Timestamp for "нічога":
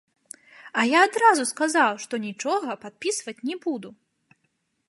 2.25-2.79